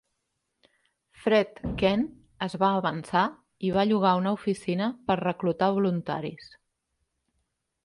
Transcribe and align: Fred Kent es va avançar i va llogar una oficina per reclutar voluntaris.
Fred 1.25 1.59
Kent 1.81 2.05
es 2.45 2.55
va 2.63 2.71
avançar 2.79 3.27
i 3.69 3.75
va 3.77 3.85
llogar 3.91 4.15
una 4.23 4.33
oficina 4.39 4.91
per 5.11 5.21
reclutar 5.23 5.71
voluntaris. 5.79 6.53